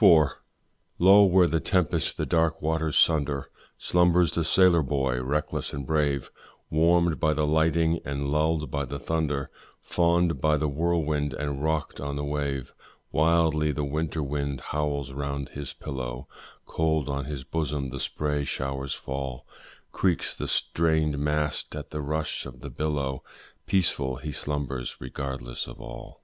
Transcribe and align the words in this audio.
IV. 0.00 0.36
Lo! 0.98 1.22
where 1.24 1.46
the 1.46 1.60
tempest 1.60 2.16
the 2.16 2.24
dark 2.24 2.62
waters 2.62 2.96
sunder 2.96 3.50
Slumbers 3.76 4.32
the 4.32 4.42
sailor 4.42 4.82
boy, 4.82 5.22
reckless 5.22 5.74
and 5.74 5.86
brave, 5.86 6.30
Warm'd 6.70 7.20
by 7.20 7.34
the 7.34 7.46
lighting 7.46 8.00
and 8.02 8.26
lulled 8.30 8.70
by 8.70 8.86
the 8.86 8.98
thunder, 8.98 9.50
Fann'd 9.82 10.40
by 10.40 10.56
the 10.56 10.66
whirlwind 10.66 11.34
and 11.34 11.62
rock'd 11.62 12.00
on 12.00 12.16
the 12.16 12.24
wave; 12.24 12.72
Wildly 13.12 13.70
the 13.70 13.84
winter 13.84 14.22
wind 14.22 14.62
howls 14.62 15.12
round 15.12 15.50
his 15.50 15.74
pillow, 15.74 16.26
Cold 16.64 17.10
on 17.10 17.26
his 17.26 17.44
bosom 17.44 17.90
the 17.90 18.00
spray 18.00 18.44
showers 18.44 18.94
fall; 18.94 19.46
Creaks 19.92 20.34
the 20.34 20.48
strained 20.48 21.18
mast 21.18 21.76
at 21.76 21.90
the 21.90 22.00
rush 22.00 22.46
of 22.46 22.60
the 22.60 22.70
billow, 22.70 23.22
Peaceful 23.66 24.16
he 24.16 24.32
slumbers, 24.32 24.96
regardless 25.02 25.66
of 25.66 25.82
all. 25.82 26.22